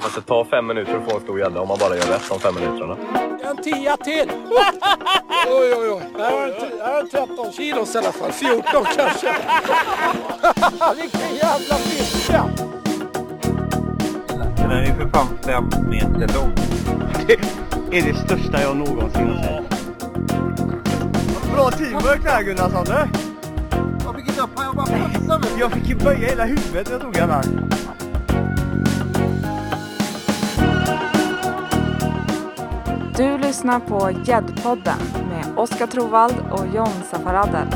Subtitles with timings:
[0.00, 2.28] Fast det tar fem minuter att få en stor gädda om man bara gör rätt
[2.28, 2.96] de fem minuterna.
[3.50, 4.30] En tia till!
[5.46, 6.02] oj, oj, oj.
[6.16, 8.32] Det här var en, det här en 13 kilos i alla fall.
[8.32, 8.62] 14
[8.96, 9.34] kanske.
[11.02, 12.44] Vilken jävla fiska!
[14.56, 16.52] Den är ju för fan fem meter lång.
[17.92, 19.78] är det största jag någonsin har sett.
[21.54, 23.08] Bra teamwork där Gunnarsson du!
[24.04, 25.50] Jag fick inte upp jag bara mig.
[25.58, 27.44] Jag fick ju böja hela huvudet när jag tog den här.
[33.18, 37.68] Du lyssnar på Gäddpodden med Oskar Trovald och John Safaradel.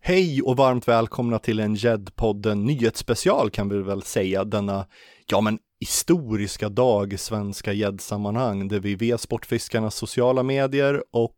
[0.00, 4.86] Hej och varmt välkomna till en Gäddpodden nyhetsspecial kan vi väl säga denna,
[5.30, 11.34] ja men historiska dag i svenska gäddsammanhang där vi via Sportfiskarnas sociala medier och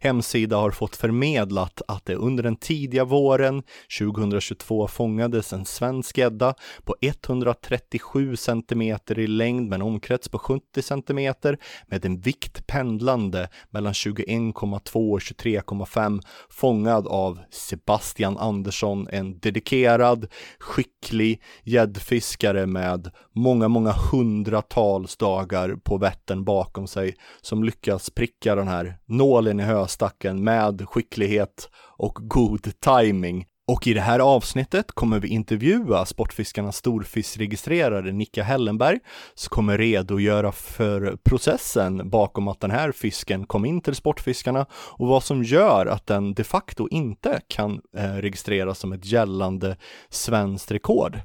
[0.00, 3.62] hemsida har fått förmedlat att det under den tidiga våren
[3.98, 10.82] 2022 fångades en svensk gädda på 137 centimeter i längd med en omkrets på 70
[10.82, 20.26] centimeter med en vikt pendlande mellan 21,2 och 23,5 fångad av Sebastian Andersson, en dedikerad,
[20.58, 28.68] skicklig gäddfiskare med många, många hundratals dagar på Vättern bakom sig som lyckas pricka den
[28.68, 28.98] här
[29.38, 33.46] nålen i höstacken med skicklighet och god timing.
[33.68, 38.98] Och i det här avsnittet kommer vi intervjua Sportfiskarnas storfiskregistrerare Nicka Hellenberg
[39.34, 45.06] som kommer redogöra för processen bakom att den här fisken kom in till Sportfiskarna och
[45.06, 49.76] vad som gör att den de facto inte kan eh, registreras som ett gällande
[50.10, 51.20] svenskt rekord.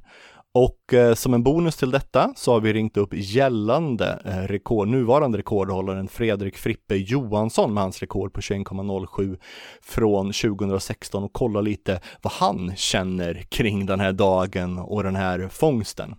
[0.56, 4.88] Och eh, som en bonus till detta så har vi ringt upp gällande eh, rekord,
[4.88, 9.38] nuvarande rekordhållaren Fredrik Frippe Johansson med hans rekord på 21,07
[9.81, 15.47] från 2016 och kolla lite vad han känner kring den här dagen och den här
[15.47, 16.16] fångsten.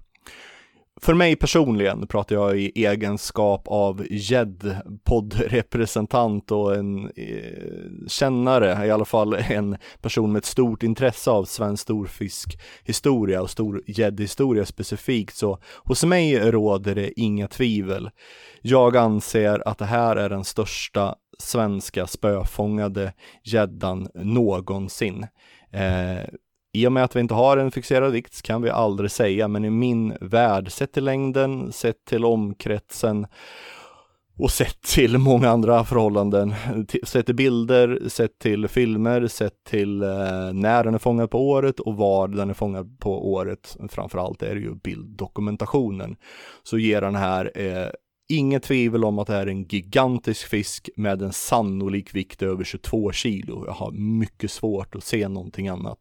[1.05, 9.05] För mig personligen pratar jag i egenskap av gäddpoddrepresentant och en eh, kännare, i alla
[9.05, 15.37] fall en person med ett stort intresse av svensk storfiskhistoria och stor gäddhistoria specifikt.
[15.37, 18.11] Så hos mig råder det inga tvivel.
[18.63, 25.27] Jag anser att det här är den största svenska spöfångade gäddan någonsin.
[25.71, 26.25] Eh,
[26.75, 29.65] i och med att vi inte har en fixerad vikt kan vi aldrig säga, men
[29.65, 33.27] i min värld, sett till längden, sett till omkretsen
[34.39, 36.55] och sett till många andra förhållanden,
[37.05, 40.09] sett till bilder, sett till filmer, sett till eh,
[40.53, 43.77] när den är fångad på året och var den är fångad på året.
[43.89, 46.17] Framförallt är det ju bilddokumentationen.
[46.63, 47.89] Så ger den här eh,
[48.29, 53.13] Inget tvivel om att det är en gigantisk fisk med en sannolik vikt över 22
[53.13, 53.65] kilo.
[53.67, 55.99] Jag har mycket svårt att se någonting annat.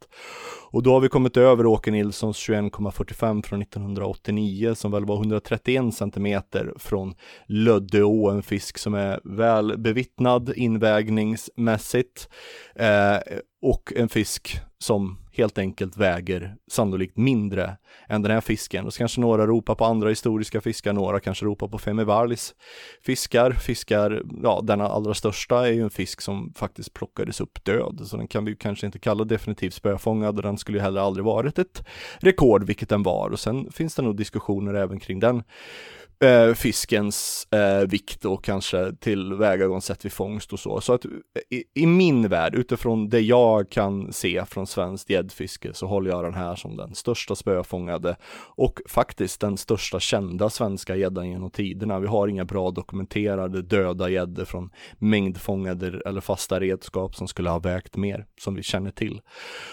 [0.72, 5.94] Och då har vi kommit över Åke Nilssons 21,45 från 1989 som väl var 131
[5.94, 7.16] centimeter från
[7.48, 12.30] Löddeå, en fisk som är väl bevittnad invägningsmässigt.
[12.76, 13.18] Eh,
[13.62, 17.78] och en fisk som helt enkelt väger sannolikt mindre
[18.08, 18.86] än den här fisken.
[18.86, 22.56] Och så kanske några ropar på andra historiska fiskar, några kanske ropar på Femivarlis
[23.02, 23.52] fiskar.
[23.52, 28.18] Fiskar, ja denna allra största är ju en fisk som faktiskt plockades upp död, så
[28.18, 31.60] den kan vi kanske inte kalla definitivt spöfångad och den skulle ju heller aldrig varit
[31.60, 31.86] ett
[32.18, 33.30] rekord, vilket den var.
[33.30, 35.44] Och sen finns det nog diskussioner även kring den
[36.24, 40.82] eh, fiskens eh, vikt och kanske tillvägagångssätt vid fångst och så.
[40.82, 41.06] Så att
[41.50, 46.24] i, i, min värld, utifrån det jag kan se från svenskt gäddfiske, så håller jag
[46.24, 48.16] den här som den största spöfångade
[48.56, 52.00] och faktiskt den största kända svenska gäddan genom tiderna.
[52.00, 54.70] Vi har inga bra dokumenterade döda gäddor från
[55.00, 59.22] mängdfångade eller fasta redskap som skulle ha vägt mer, som vi känner till.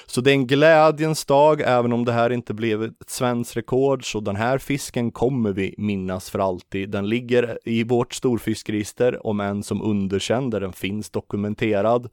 [0.07, 4.13] Så det är en glädjens dag, även om det här inte blev ett svenskt rekord,
[4.13, 6.91] så den här fisken kommer vi minnas för alltid.
[6.91, 12.09] Den ligger i vårt storfiskregister, om en som underkänd, där den finns dokumenterad.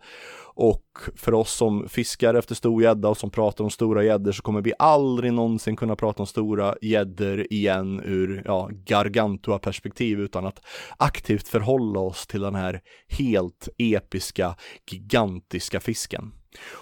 [0.55, 0.83] Och
[1.15, 4.61] för oss som fiskar efter stor gädda och som pratar om stora gäddor så kommer
[4.61, 10.65] vi aldrig någonsin kunna prata om stora gäddor igen ur ja, gargantua-perspektiv utan att
[10.97, 14.55] aktivt förhålla oss till den här helt episka,
[14.91, 16.31] gigantiska fisken.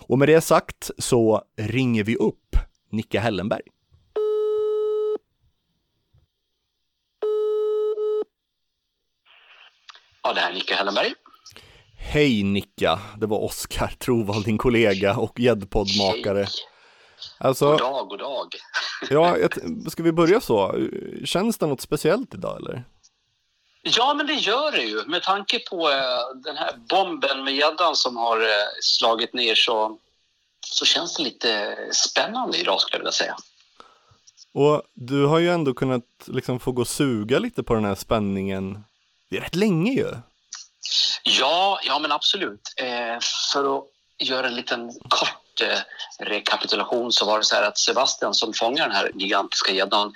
[0.07, 2.55] Och med det sagt så ringer vi upp
[2.91, 3.74] Nicke Hellenberg.
[10.25, 11.13] Ja, det här är Nicka Hellenberg.
[11.97, 16.47] Hej Nicka, det var Oskar Trovald, din kollega och gäddpoddmakare.
[17.37, 18.55] Alltså, god dag, god dag.
[19.09, 19.37] ja,
[19.89, 20.75] ska vi börja så?
[21.25, 22.83] Känns det något speciellt idag eller?
[23.81, 25.05] Ja, men det gör det ju.
[25.05, 29.99] Med tanke på eh, den här bomben med gäddan som har eh, slagit ner så,
[30.67, 33.35] så känns det lite spännande idag skulle jag vilja säga.
[34.53, 37.95] Och du har ju ändå kunnat liksom få gå och suga lite på den här
[37.95, 38.83] spänningen.
[39.29, 40.11] Det är rätt länge ju.
[41.23, 42.73] Ja, ja men absolut.
[42.77, 43.17] Eh,
[43.53, 43.83] för att
[44.17, 45.79] göra en liten kort eh,
[46.19, 50.13] rekapitulation så var det så här att Sebastian som fångar den här gigantiska gäddan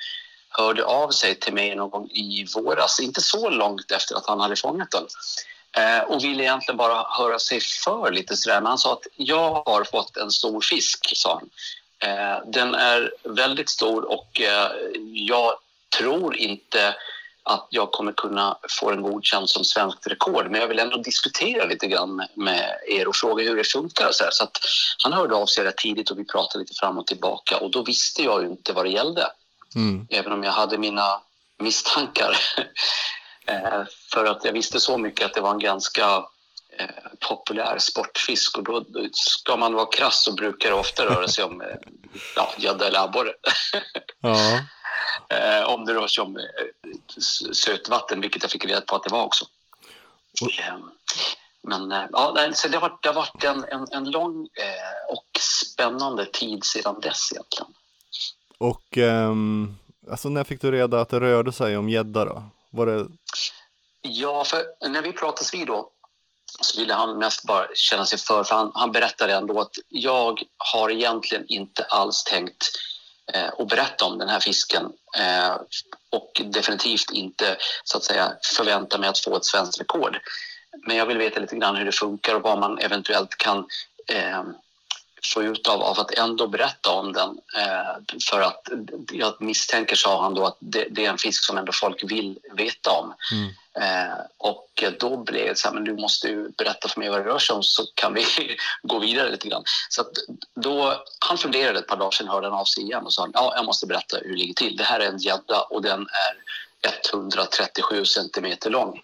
[0.49, 4.39] hörde av sig till mig någon gång i våras, inte så långt efter att han
[4.39, 5.05] hade fångat den.
[5.71, 8.61] Eh, och ville egentligen bara höra sig för lite sådär.
[8.61, 11.49] Men han sa att jag har fått en stor fisk, sa han.
[12.09, 14.71] Eh, den är väldigt stor och eh,
[15.13, 15.53] jag
[15.97, 16.95] tror inte
[17.49, 20.51] att jag kommer kunna få den godkänd som svenskt rekord.
[20.51, 24.09] Men jag vill ändå diskutera lite grann med er och fråga hur det funkar.
[24.11, 24.57] Så, så att
[25.03, 27.83] han hörde av sig rätt tidigt och vi pratade lite fram och tillbaka och då
[27.83, 29.27] visste jag ju inte vad det gällde.
[29.75, 30.07] Mm.
[30.09, 31.21] Även om jag hade mina
[31.59, 32.37] misstankar.
[33.45, 36.05] Eh, för att jag visste så mycket att det var en ganska
[36.79, 36.87] eh,
[37.29, 41.61] populär sportfisk och då ska man vara krass så brukar det ofta röra sig om
[41.61, 41.67] eh,
[42.35, 43.33] ja, gädda eller abborre.
[44.21, 44.59] Ja.
[45.29, 46.43] Eh, om det rör sig om eh,
[47.53, 49.45] sötvatten, vilket jag fick reda på att det var också.
[50.59, 50.77] Eh,
[51.61, 55.39] men eh, ja, så det har det har varit en, en, en lång eh, och
[55.39, 57.73] spännande tid sedan dess egentligen.
[58.57, 59.77] Och ehm,
[60.11, 62.43] alltså när fick du reda att det rörde sig om gädda då?
[62.69, 63.07] Var det...
[64.01, 65.91] Ja, för när vi pratades vid då
[66.61, 70.43] så ville han mest bara känna sig för, för han, han berättade ändå att jag
[70.57, 72.71] har egentligen inte alls tänkt
[73.33, 74.83] Eh, och berätta om den här fisken
[75.17, 75.55] eh,
[76.09, 80.19] och definitivt inte så att säga förvänta mig att få ett svenskt rekord.
[80.87, 83.57] Men jag vill veta lite grann hur det funkar och vad man eventuellt kan
[84.07, 84.43] eh,
[85.33, 87.29] få ut av, av att ändå berätta om den.
[87.57, 88.69] Eh, för att
[89.11, 92.39] jag misstänker, sa han då, att det, det, är en fisk som ändå folk vill
[92.53, 93.13] veta om.
[93.31, 93.49] Mm.
[93.79, 97.19] Eh, och då blev det så här, men du måste ju berätta för mig vad
[97.19, 98.25] det rör sig om så kan vi
[98.83, 99.63] gå vidare lite grann.
[99.89, 100.03] Så
[100.55, 103.53] då, han funderade ett par dagar sedan, hörde han av sig igen och sa ja,
[103.55, 104.77] jag måste berätta hur det ligger till.
[104.77, 106.35] Det här är en gädda och den är
[107.13, 109.01] 137 centimeter lång,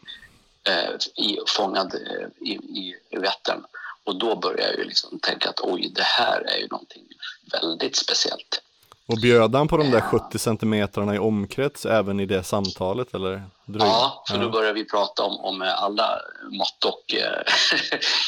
[0.63, 3.63] eh, i, fångad eh, i, i Vättern.
[4.05, 7.03] Och då började jag ju liksom tänka att oj, det här är ju någonting
[7.51, 8.61] väldigt speciellt.
[9.07, 13.43] Och bjöd han på de där 70 centimetrarna i omkrets även i det samtalet eller?
[13.65, 16.21] Ja, för då började vi prata om, om alla
[16.51, 17.41] mått och eh,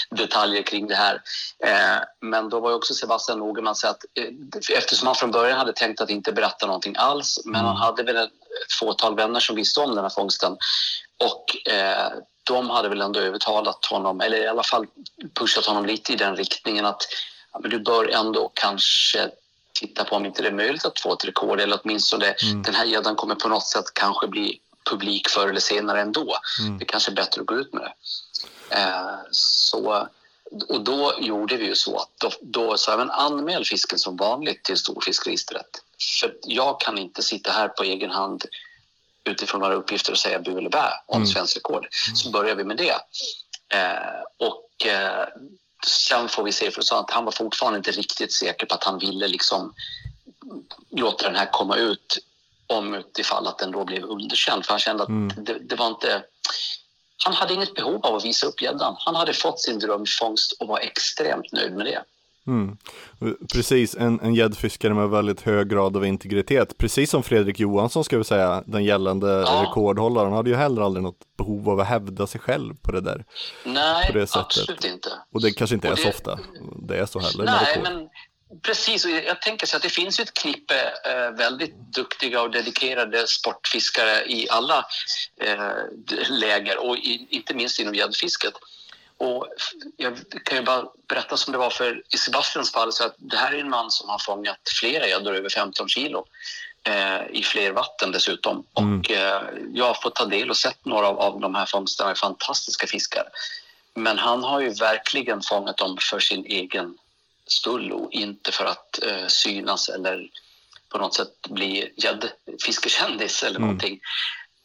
[0.17, 1.21] detaljer kring det här.
[1.63, 5.15] Eh, men då var ju också Sebastian noga med att säga att eh, eftersom han
[5.15, 8.31] från början hade tänkt att inte berätta någonting alls, men han hade väl ett
[8.79, 10.57] fåtal vänner som visste om den här fångsten
[11.17, 12.11] och eh,
[12.43, 14.87] de hade väl ändå övertalat honom, eller i alla fall
[15.33, 17.01] pushat honom lite i den riktningen att
[17.53, 19.29] ja, men du bör ändå kanske
[19.73, 22.63] titta på om inte det är möjligt att få ett rekord eller åtminstone mm.
[22.63, 24.59] den här gäddan kommer på något sätt kanske bli
[24.89, 26.37] publik förr eller senare ändå.
[26.61, 26.77] Mm.
[26.77, 27.93] Det kanske är bättre att gå ut med det.
[28.75, 30.07] Eh, så,
[30.69, 34.63] och då gjorde vi ju så att då, då jag men anmäl fisken som vanligt
[34.63, 35.67] till storfiskregistret.
[36.19, 38.45] För jag kan inte sitta här på egen hand
[39.27, 41.27] utifrån våra uppgifter och säga bu eller bä om mm.
[41.27, 41.87] svensk rekord.
[42.15, 42.95] Så börjar vi med det.
[43.73, 45.27] Eh, och eh,
[45.85, 48.99] sen får vi se, för att han var fortfarande inte riktigt säker på att han
[48.99, 49.73] ville liksom
[50.89, 52.19] låta den här komma ut
[52.67, 54.65] om utifall att den då blev underkänd.
[54.65, 55.45] För han kände att mm.
[55.45, 56.23] det, det, var inte...
[57.25, 58.95] Han hade inget behov av att visa upp gäddan.
[58.99, 62.03] Han hade fått sin drömfångst och var extremt nöjd med det.
[62.47, 62.77] Mm.
[63.53, 66.77] Precis, en, gäddfiskare med väldigt hög grad av integritet.
[66.77, 69.65] Precis som Fredrik Johansson ska vi säga, den gällande ja.
[69.67, 73.25] rekordhållaren, hade ju heller aldrig något behov av att hävda sig själv på det där.
[73.63, 75.09] Nej, det absolut inte.
[75.33, 76.01] Och det kanske inte är det...
[76.01, 76.39] så ofta
[76.87, 77.45] det är så heller.
[77.45, 78.09] Nej, men
[78.61, 79.05] precis.
[79.05, 80.75] Och jag tänker så att det finns ju ett knippe
[81.05, 84.85] eh, väldigt duktiga och dedikerade sportfiskare i alla
[85.41, 88.53] eh, läger och i, inte minst inom gäddfisket.
[89.17, 89.47] Och
[89.97, 92.93] jag kan ju bara berätta som det var för i Sebastians fall.
[92.93, 96.25] Så att det här är en man som har fångat flera gäddor över 15 kilo
[96.83, 98.63] eh, i fler vatten dessutom.
[98.79, 98.99] Mm.
[98.99, 99.41] Och eh,
[99.73, 102.15] jag har fått ta del och sett några av, av de här fångsterna.
[102.15, 103.23] Fantastiska fiskar.
[103.93, 106.97] Men han har ju verkligen fångat dem för sin egen
[107.45, 110.29] skull och inte för att eh, synas eller
[110.89, 113.61] på något sätt bli gäddfiskekändis eller mm.
[113.61, 113.99] någonting.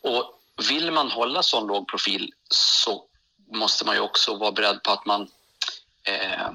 [0.02, 3.04] Och vill man hålla sån låg profil så
[3.54, 5.28] måste man ju också vara beredd på att man
[6.04, 6.50] eh,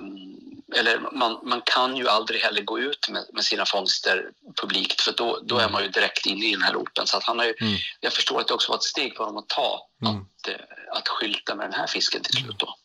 [0.75, 5.13] eller man, man kan ju aldrig heller gå ut med, med sina fångster publikt för
[5.17, 7.07] då, då är man ju direkt inne i den här loopen.
[7.07, 7.73] Så att han har ju, mm.
[7.99, 10.15] Jag förstår att det också var ett steg för honom att ta mm.
[10.15, 12.59] att, eh, att skylta med den här fisken till slut.
[12.59, 12.75] Då.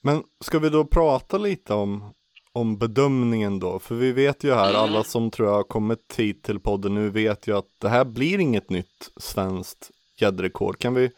[0.00, 2.14] Men ska vi då prata lite om,
[2.52, 3.78] om bedömningen då?
[3.78, 4.80] För vi vet ju här, mm.
[4.80, 8.04] alla som tror jag har kommit hit till podden nu vet ju att det här
[8.04, 9.90] blir inget nytt svenskt
[10.20, 10.78] gäddrekord.
[10.78, 11.10] Kan vi,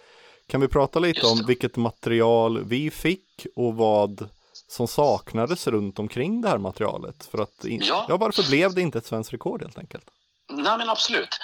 [0.48, 4.28] kan vi prata lite om vilket material vi fick och vad
[4.68, 7.28] som saknades runt omkring det här materialet?
[7.30, 8.06] För att, i- Ja.
[8.08, 10.04] ja, varför blev det inte ett svenskt rekord helt enkelt?
[10.52, 11.38] Nej, men absolut.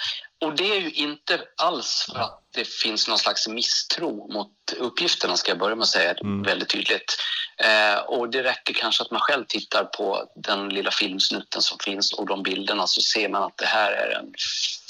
[0.45, 5.37] Och det är ju inte alls för att det finns någon slags misstro mot uppgifterna,
[5.37, 6.43] ska jag börja med att säga Mm.
[6.43, 7.17] väldigt tydligt.
[7.57, 12.13] Eh, och det räcker kanske att man själv tittar på den lilla filmsnutten som finns
[12.13, 14.33] och de bilderna så ser man att det här är en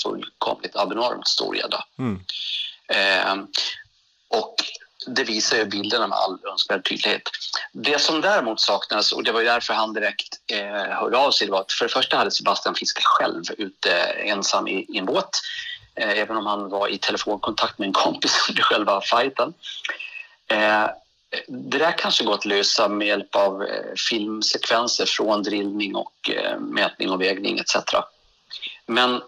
[0.03, 1.85] fullkomligt abnormt stor gädda.
[1.99, 2.23] Mm.
[2.87, 3.43] Eh,
[4.33, 4.55] och
[5.07, 7.21] det visar ju bilderna med all önskvärd tydlighet.
[7.71, 11.47] Det som däremot saknades, och det var ju därför han direkt eh, hörde av sig,
[11.47, 15.05] det var att för det första hade Sebastian fiskat själv ute ensam i, i en
[15.05, 15.29] båt.
[15.95, 19.53] Eh, även om han var i telefonkontakt med en kompis under själva fighten.
[20.47, 20.87] Eh,
[21.47, 26.59] det där kanske går att lösa med hjälp av eh, filmsekvenser från drillning och eh,
[26.59, 27.75] mätning och vägning etc.
[28.85, 29.21] Men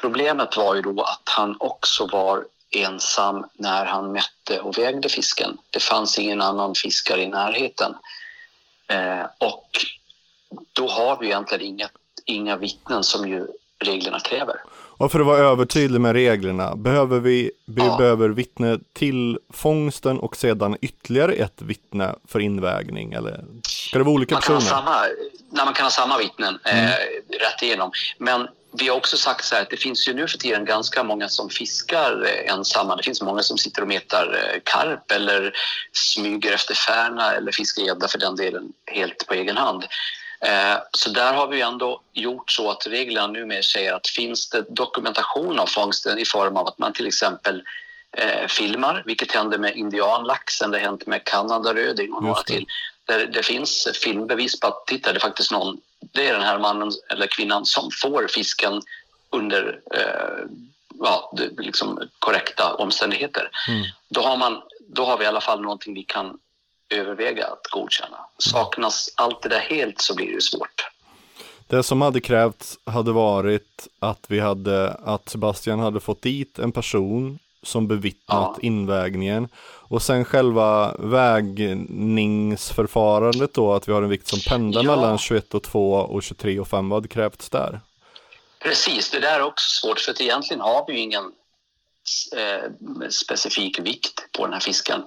[0.00, 5.58] problemet var ju då att han också var ensam när han mätte och vägde fisken.
[5.70, 7.94] Det fanns ingen annan fiskare i närheten.
[8.88, 9.68] Eh, och
[10.72, 11.88] då har vi egentligen inga,
[12.24, 13.46] inga vittnen som ju
[13.84, 14.56] reglerna kräver.
[15.00, 17.96] Och för att vara övertydlig med reglerna, behöver vi, vi Ja.
[17.96, 23.12] behöver vittne till fångsten och sedan ytterligare ett vittne för invägning?
[23.12, 24.76] Eller ska det vara olika Man kan, ha personer?
[24.80, 25.00] samma,
[25.50, 26.88] nej, man kan ha samma vittnen eh,
[27.40, 27.90] rätt igenom.
[28.18, 31.02] Men vi har också sagt så här att det finns ju nu för tiden ganska
[31.02, 32.96] många som fiskar eh, ensamma.
[32.96, 35.52] Det finns många som sitter och metar eh, karp eller
[35.92, 39.84] smyger efter färna eller fiskar gädda för den delen helt på egen hand.
[40.40, 44.64] Eh, Så där har vi ändå gjort så att reglerna numera säger att finns det
[44.68, 47.62] dokumentation av fångsten i form av att man till exempel
[48.48, 52.66] filmar, vilket hände med indianlaxen, det har hänt med kanadaröding och några till.
[53.04, 56.58] Där det finns filmbevis på att titta, det är faktiskt någon, det är den här
[56.58, 58.82] mannen eller kvinnan som får fisken
[59.30, 60.46] under eh,
[60.98, 63.50] ja, liksom korrekta omständigheter.
[63.68, 63.84] Mm.
[64.08, 66.38] Då, har man, då har vi i alla fall någonting vi kan
[66.90, 68.18] överväga att godkänna.
[68.38, 70.86] Saknas allt det där helt så blir det svårt.
[71.66, 76.72] Det som hade krävts hade varit att vi hade, att Sebastian hade fått dit en
[76.72, 78.56] person som bevittnat Ja.
[78.62, 79.48] invägningen
[79.90, 84.96] och sen själva vägningsförfarandet då, att vi har en vikt som pendlar Ja.
[84.96, 87.80] mellan 21 och 2 och 23 och 5, vad krävts där?
[88.62, 91.24] Precis, det där är också svårt för att egentligen har vi ju ingen
[92.36, 92.70] eh,
[93.10, 95.02] specifik vikt på den här fisken.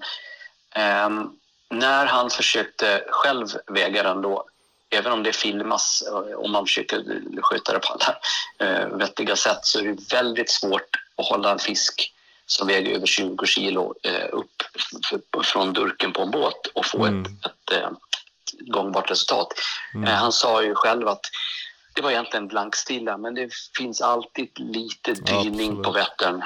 [0.76, 1.30] Ehm,
[1.70, 4.46] när han försökte själv väga den då,
[4.90, 7.04] även om det filmas eh, och man försöker
[7.42, 8.16] sköta det på alla
[8.60, 12.14] eh, vettiga sätt så är det väldigt svårt att hålla en fisk
[12.52, 14.64] som väger över 20 kilo eh, upp
[15.46, 17.22] från durken på en båt och få Mm.
[17.22, 17.90] ett, ett, eh,
[18.60, 19.48] gångbart resultat.
[20.06, 21.22] Eh, han sa ju själv att
[21.96, 25.84] det var egentligen blankstilla men det finns alltid lite dyning Absolut.
[25.84, 26.44] på Vättern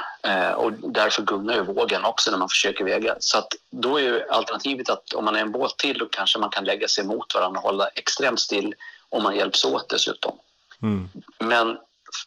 [0.55, 3.15] och därför gungar ju vågen också när man försöker väga.
[3.19, 6.39] Så att då är ju alternativet att om man är en båt till då kanske
[6.39, 8.75] man kan lägga sig mot varandra och hålla extremt still
[9.09, 10.37] om man hjälps åt dessutom.
[10.81, 11.09] Mm.
[11.39, 11.77] Men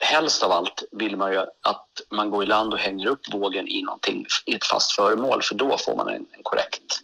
[0.00, 3.68] helst av allt vill man ju att man går i land och hänger upp vågen
[3.68, 3.84] i
[4.46, 7.02] i ett fast föremål för då får man en, en korrekt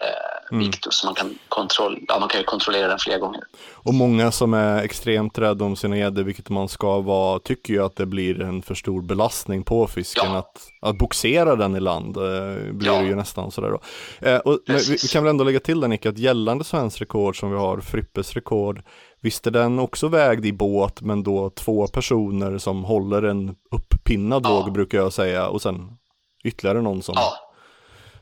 [0.00, 0.06] eh,
[0.52, 0.64] Mm.
[0.64, 3.40] vikt så man kan, kontroll, ja, man kan ju kontrollera den flera gånger.
[3.74, 7.84] Och många som är extremt rädda om sina gäddor, vilket man ska vara, tycker ju
[7.84, 10.38] att det blir en för stor belastning på fisken Ja.
[10.38, 12.16] att, att boxera den i land.
[12.16, 13.02] Eh, blir Ja.
[13.02, 13.80] ju nästan sådär då.
[14.28, 17.40] Eh, och, vi, vi kan väl ändå lägga till den Nick, att gällande svensk rekord
[17.40, 18.82] som vi har, Frippes rekord,
[19.20, 24.42] visst är den också vägd i båt, men då två personer som håller en upppinnad
[24.46, 24.50] Ja.
[24.50, 25.88] våg brukar jag säga, och sen
[26.44, 27.32] ytterligare någon som Ja,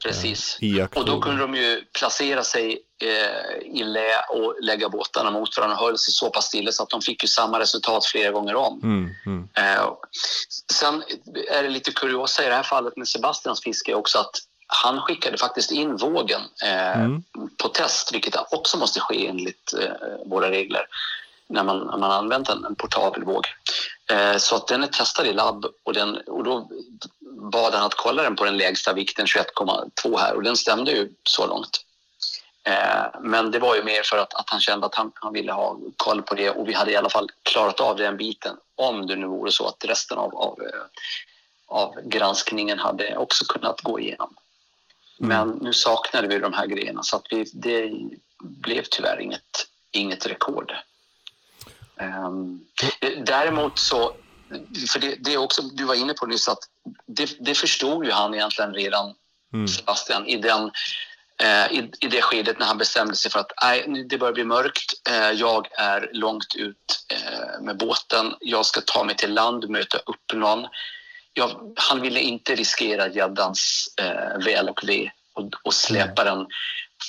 [0.02, 0.58] precis.
[0.60, 1.00] iakttar.
[1.00, 5.76] Och då kunde de ju placera sig eh, i lä och lägga båtarna mot varandra
[5.76, 8.54] och höll sig så pass stilla så att de fick ju samma resultat flera gånger
[8.54, 8.80] om.
[8.82, 9.92] Mm, mm, Eh,
[10.72, 11.02] sen
[11.50, 14.34] är det lite kuriosa i det här fallet med Sebastians fiske också att
[14.66, 17.22] han skickade faktiskt in vågen eh, Mm.
[17.62, 19.90] på test, vilket också måste ske enligt eh,
[20.26, 20.86] våra regler
[21.48, 23.46] när man, när man använt en, en portabel våg.
[24.10, 26.70] Eh, så att den är testad i labb och, den, och då
[27.38, 31.12] bad han att kolla den på den lägsta vikten 21,2 här och den stämde ju
[31.22, 31.84] så långt.
[32.64, 35.52] Eh, men det var ju mer för att, att han kände att han, han ville
[35.52, 39.06] ha koll på det och vi hade i alla fall klarat av den biten om
[39.06, 40.82] det nu vore så att resten av, av, eh,
[41.66, 44.34] av granskningen hade också kunnat gå igenom.
[45.18, 47.92] Men nu saknade vi de här grejerna så att vi, det
[48.38, 50.72] blev tyvärr inget, inget rekord.
[51.96, 52.60] Ehm,
[53.24, 54.12] däremot så,
[54.92, 56.58] för det, det är också, du var inne på nyss att
[57.06, 59.14] det, det förstod ju han egentligen redan,
[59.52, 59.68] mm.
[59.68, 60.70] Sebastian, i, den,
[61.42, 64.44] eh, i, i det skedet när han bestämde sig för att nej, det börjar bli
[64.44, 69.68] mörkt, eh, jag är långt ut eh, med båten, jag ska ta mig till land,
[69.70, 70.66] möta upp någon.
[71.32, 76.46] ja, han ville inte riskera gäddans eh, väl och ve och, och släpa den.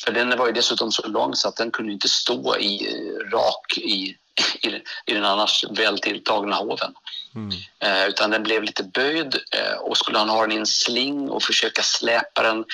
[0.06, 3.30] För den var ju dessutom så lång så att den kunde inte stå i, eh,
[3.32, 4.16] rak i,
[4.68, 4.68] i,
[5.06, 6.94] i den annars väl tilltagna hoven.
[7.80, 11.30] Eh, utan den blev lite böjd eh, och skulle han ha den i en sling
[11.30, 12.66] och försöka släpa den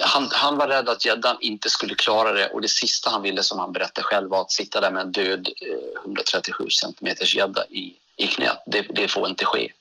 [0.00, 3.42] han, han var rädd att gäddan inte skulle klara det och det sista han ville
[3.42, 7.66] som han berättade själv var att sitta där med en död eh, 137 centimeters gädda
[7.66, 8.62] i, i knät.
[8.66, 9.72] Det, det får inte ske.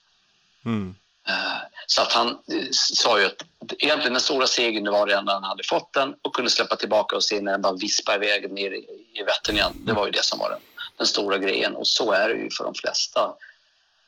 [0.66, 0.96] Mm.
[1.28, 3.46] Eh, Så att han eh, sa ju att
[3.78, 7.16] egentligen den stora segern var redan när han hade fått den och kunde släppa tillbaka
[7.16, 9.74] och se när den bara vispar iväg ner i, i Vättern igen.
[9.76, 10.60] Det var ju det som var den,
[10.98, 13.34] den stora grejen och så är det ju för de flesta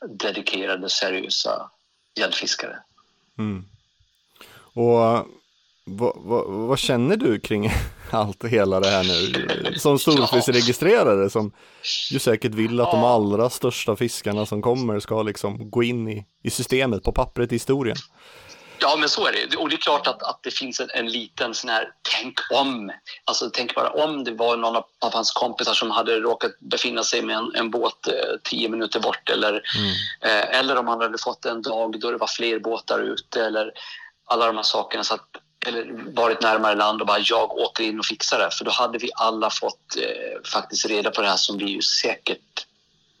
[0.08, 1.70] dedikerade, seriösa
[2.14, 2.78] gäddfiskare.
[3.38, 3.64] Mm.
[4.56, 5.26] Och
[5.84, 7.70] vad, vad, vad känner du kring
[8.10, 9.78] allt och hela det här nu?
[9.78, 11.52] Som storfiskregistrerare som
[12.10, 16.26] ju säkert vill att de allra största fiskarna som kommer ska liksom gå in i,
[16.42, 17.96] i systemet, på pappret i historien.
[18.78, 19.56] Ja, men så är det.
[19.56, 22.92] Och det är klart att, att det finns en, en liten sån här tänk om.
[23.24, 27.02] Alltså tänk bara om det var någon av, av hans kompisar som hade råkat befinna
[27.02, 28.12] sig med en, en båt eh,
[28.44, 29.54] tio minuter bort eller,
[30.20, 33.72] eh, eller om han hade fått en dag då det var fler båtar ute eller
[34.24, 35.04] alla de här sakerna.
[35.04, 35.26] Så att,
[35.66, 38.50] eller varit närmare land och bara jag åker in och fixar det.
[38.50, 41.82] För då hade vi alla fått eh, faktiskt reda på det här som vi ju
[41.82, 42.65] säkert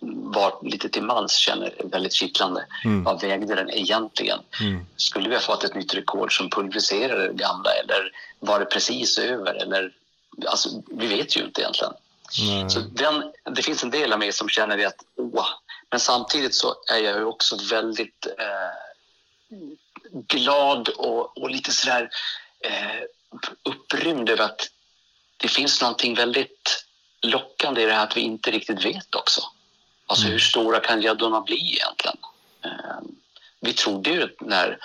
[0.00, 2.66] var lite till mans känner väldigt kittlande.
[3.04, 4.38] Vad vägde den egentligen?
[4.96, 9.18] Skulle vi ha fått ett nytt rekord som pulveriserade det gamla eller var det precis
[9.18, 9.54] över?
[9.54, 9.92] Eller,
[10.46, 11.92] alltså, vi vet ju inte egentligen.
[12.70, 15.48] Så den, det finns en del av mig som känner det att åh,
[15.90, 19.56] men samtidigt så är jag ju också väldigt eh,
[20.10, 22.10] glad och, och lite sådär
[22.60, 23.02] eh,
[23.62, 24.70] upprymd över att
[25.36, 26.84] det finns någonting väldigt
[27.22, 29.40] lockande i det här att vi inte riktigt vet också.
[30.06, 32.16] Alltså hur stora kan gäddorna bli egentligen?
[32.64, 33.00] Eh,
[33.60, 34.78] vi trodde ju när,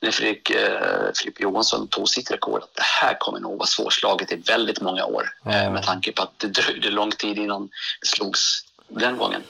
[0.00, 4.32] när Fredrik, eh, Filip Johansson tog sitt rekord att det här kommer nog vara svårslaget
[4.32, 7.68] i väldigt många år eh, med tanke på att det dröjde lång tid innan
[8.00, 9.42] det slogs den gången.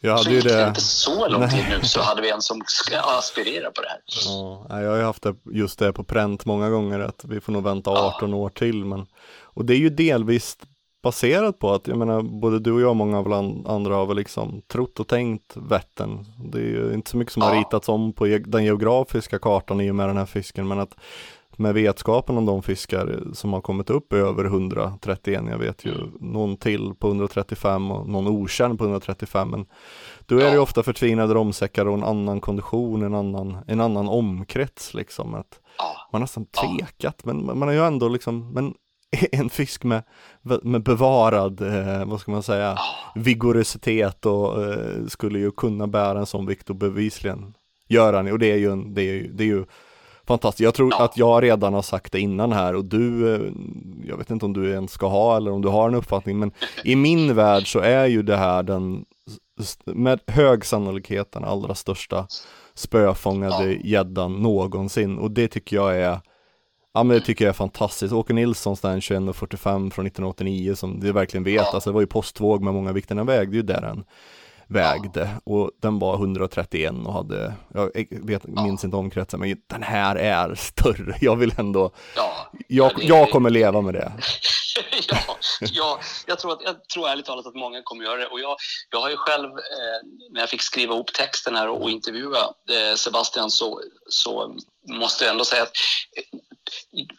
[0.00, 2.42] Jag Så hade ju gick det inte så lång tid nu så hade vi en
[2.42, 4.00] som ska aspirera på det här.
[4.26, 7.40] ja, nej, jag har ju haft det, just det på pränt många gånger att vi
[7.40, 9.06] får nog vänta 18 år till men
[9.40, 10.56] och det är ju delvis
[11.02, 14.06] baserat på att, jag menar, både du och jag och många av an- andra har
[14.06, 16.24] väl liksom trott och tänkt Vättern.
[16.52, 17.60] Det är ju inte så mycket som har Ja.
[17.60, 20.94] ritats om på den geografiska kartan i och med den här fisken, men att
[21.60, 26.56] med vetskapen om de fiskar som har kommit upp över 131, jag vet ju någon
[26.56, 29.66] till på 135 och någon okänd på 135, men
[30.26, 30.60] då är det ju Ja.
[30.62, 35.34] ofta förtvinade romsäckar och en annan kondition, en annan, en annan omkrets liksom.
[35.34, 35.84] Att Ja.
[36.12, 36.62] man har nästan Ja.
[36.78, 38.74] tvekat, men man har ju ändå liksom, men
[39.32, 40.02] en fisk med,
[40.62, 42.78] med bevarad, eh, vad ska man säga,
[43.14, 47.54] vigorositet och eh, skulle ju kunna bära en sån vikt och bevisligen
[47.88, 49.64] göra den, och det är ju, en, det är ju, det är ju
[50.26, 50.60] fantastiskt.
[50.64, 51.04] Jag tror Ja.
[51.04, 53.40] att jag redan har sagt det innan här och du, eh,
[54.08, 56.52] jag vet inte om du ens ska ha eller om du har en uppfattning, men
[56.84, 59.04] i min värld så är ju det här den
[59.84, 62.26] med hög sannolikhet den allra största
[62.74, 66.20] spöfångade gäddan någonsin och det tycker jag är
[66.94, 68.12] Ja men det tycker jag är fantastiskt.
[68.12, 69.56] Åke Nilssons den 21.45
[69.90, 71.70] från 1989 som vi verkligen vet, Ja.
[71.74, 74.04] alltså det var ju postvåg med många vikter, den vägde ju där den
[74.70, 80.16] vägde och den var 131 och hade, jag vet, minns inte omkretsen men den här
[80.16, 82.50] är större, jag vill ändå, Ja.
[82.68, 84.12] jag, Ja, jag kommer leva med det.
[85.08, 85.16] ja,
[85.72, 88.26] ja jag, tror att, jag tror ärligt talat att många kommer göra det.
[88.26, 88.56] Och jag,
[88.90, 92.38] jag har ju själv, eh, när jag fick skriva ihop texten här och, och intervjua
[92.70, 94.56] eh, Sebastian så, så
[94.88, 95.72] måste jag ändå säga att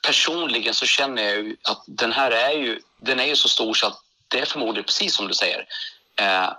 [0.05, 3.73] personligen så känner jag ju att den här är ju, den är ju så stor
[3.73, 5.65] så att det är förmodligen precis som du säger.
[6.19, 6.49] Eh,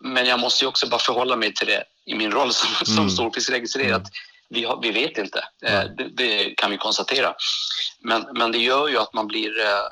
[0.00, 2.98] men jag måste ju också bara förhålla mig till det i min roll som, som
[2.98, 3.10] Mm.
[3.10, 4.08] storfiskregistrerad.
[4.48, 7.34] Vi, har, vi vet inte, eh, det, det kan vi konstatera.
[8.00, 9.86] Men, men det gör ju att man blir eh,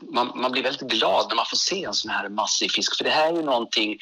[0.00, 2.96] man, man blir väldigt glad när man får se en sån här massiv fisk.
[2.96, 3.98] För det här är ju någonting,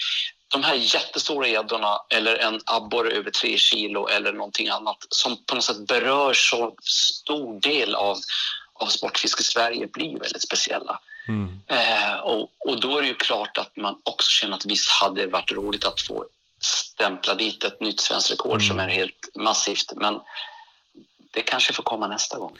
[0.48, 5.54] de här jättestora gäddorna eller en abborre över tre kilo eller någonting annat som på
[5.54, 8.16] något sätt berör så stor del av,
[8.74, 11.00] av sportfiske i Sverige blir väldigt speciella.
[11.28, 11.60] Mm.
[11.66, 15.20] Eh, och, och då är det ju klart att man också känner att visst hade
[15.20, 16.24] det varit roligt att få
[16.60, 19.92] stämpla dit ett nytt svenskt rekord som är helt massivt.
[19.96, 20.20] Men
[21.32, 22.56] det kanske får komma nästa gång.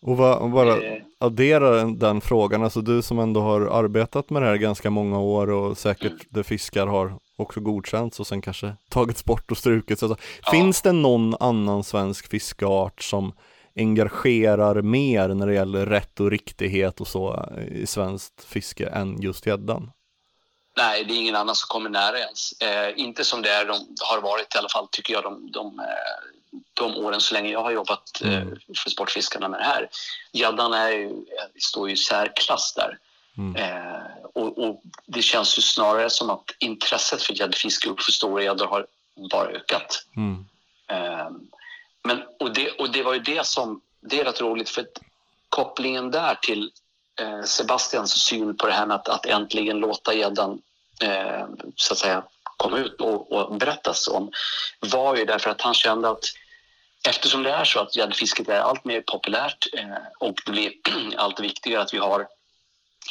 [0.00, 1.02] Och, va, och bara Eh.
[1.18, 5.50] addera den, frågan, alltså du som ändå har arbetat med det här ganska många år
[5.50, 6.18] och säkert Mm.
[6.28, 10.02] där fiskar har också godkänts och sen kanske tagits bort och strukits.
[10.02, 10.50] Alltså, Ja.
[10.50, 13.32] Finns det någon annan svensk fiskeart som
[13.76, 19.46] engagerar mer när det gäller rätt och riktighet och så i svenskt fiske än just
[19.46, 19.90] gäddan?
[20.76, 22.52] Nej, det är ingen annan som kommer nära ens.
[22.60, 25.78] Eh, inte som det är, de har varit i alla fall, tycker jag, de, de,
[25.78, 25.84] eh,
[26.74, 28.42] de åren så länge jag har jobbat eh,
[28.82, 29.88] för Sportfiskarna med det här.
[30.32, 30.74] Gäddan
[31.60, 32.98] står ju i särklass där.
[33.38, 38.42] Eh, och, och det känns ju snarare som att intresset för gäddfiske och för stora
[38.42, 38.86] gäddor har
[39.30, 40.04] bara ökat.
[40.16, 40.46] Mm.
[40.90, 41.30] Eh,
[42.02, 44.86] men, och, det, och det var ju det som, det är rätt roligt för
[45.48, 46.70] kopplingen där till
[47.20, 50.62] eh, Sebastians syn på det här med att, att äntligen låta gäddan
[51.02, 51.46] eh,
[51.76, 52.22] så att säga
[52.56, 54.30] komma ut och, och berättas om
[54.80, 56.24] var ju därför att han kände att
[57.08, 59.86] eftersom det är så att gäddfisket är allt mer populärt eh,
[60.18, 60.72] och det blir
[61.16, 62.28] allt viktigare att vi har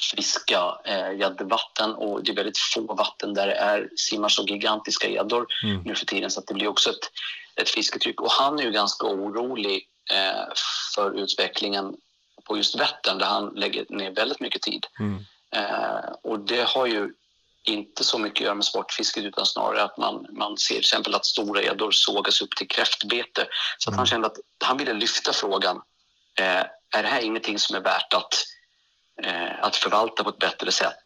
[0.02, 5.08] friska eh, gäddvatten och det är väldigt få vatten där det är simmar så gigantiska
[5.08, 5.48] gäddor
[5.86, 7.12] nu för tiden så att det blir också ett,
[7.56, 8.22] ett fisketryck.
[8.22, 10.54] Och han är ju ganska orolig eh,
[10.96, 11.96] för utvecklingen
[12.44, 14.86] på just Vättern där han lägger ner väldigt mycket tid.
[15.56, 17.14] Eh, och det har ju
[17.64, 21.16] inte så mycket att göra med sportfisket utan snarare att man, man ser till exempel
[21.16, 23.48] att stora gäddor sågas upp till kräftbete.
[23.78, 25.82] Så att han kände att han ville lyfta frågan.
[26.40, 28.34] Eh, är det här ingenting som är värt att,
[29.60, 31.04] att förvalta på ett bättre sätt?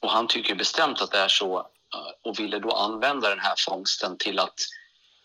[0.00, 3.54] Och han tycker bestämt att det är så eh, och ville då använda den här
[3.58, 4.54] fångsten till att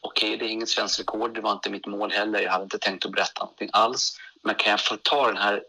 [0.01, 2.77] okej, det är inget svenskt rekord, det var inte mitt mål heller, jag hade inte
[2.77, 4.17] tänkt att berätta någonting alls.
[4.43, 5.63] Men kan jag få ta den här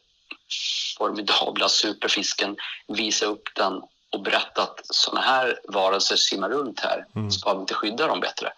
[0.98, 2.56] formidabla superfisken,
[2.88, 7.74] visa upp den och berätta att sådana här varelser simmar runt här, ska vi inte
[7.74, 8.52] skydda dem bättre?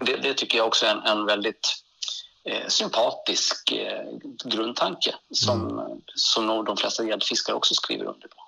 [0.00, 1.84] Det, det tycker jag också är en, en väldigt
[2.50, 4.04] eh, sympatisk eh,
[4.44, 5.82] grundtanke som,
[6.14, 8.40] som nog de flesta gäddfiskare också skriver under på.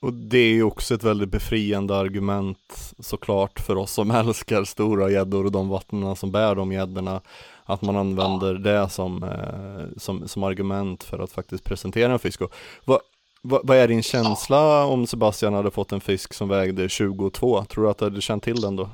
[0.00, 5.10] Och det är ju också ett väldigt befriande argument såklart för oss som älskar stora
[5.10, 7.20] gäddor och de vattnen som bär de gäddorna.
[7.64, 12.40] Att man använder det som, eh, som, som argument för att faktiskt presentera en fisk.
[12.40, 13.00] Och vad,
[13.42, 17.64] vad, vad är din känsla om Sebastian hade fått en fisk som vägde 22?
[17.64, 18.90] Tror du att du hade känt till den då?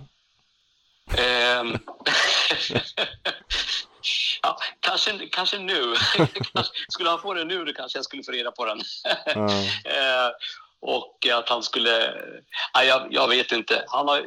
[1.11, 1.79] Ehm.
[4.42, 5.94] ja, kanske, kanske nu.
[6.88, 8.81] Skulle han få den nu, då kanske jag skulle få reda på den.
[9.85, 10.31] Eh,
[10.81, 12.14] och att han skulle...
[12.73, 13.85] Ja, jag, jag vet inte.
[13.88, 14.27] Han har,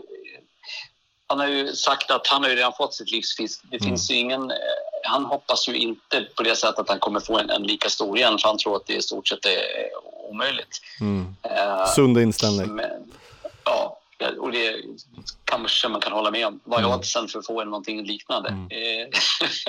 [1.27, 3.61] han har ju sagt att han har ju redan fått sitt livsfisk.
[3.71, 4.51] Det finns ju ingen...
[4.51, 4.57] eh,
[5.03, 8.17] Han hoppas ju inte på det sättet att han kommer få en, en lika stor
[8.17, 9.65] igen, för han tror att det i stort sett är
[10.29, 10.81] omöjligt.
[10.99, 11.35] Mm.
[11.43, 12.75] Eh, Sund inställning.
[12.75, 13.11] men,
[13.63, 14.00] ja,
[14.39, 14.75] och det
[15.45, 16.59] kanske man kan hålla med om.
[16.63, 18.49] Vad är oddsen för att få någonting liknande?
[18.49, 19.19] Eh,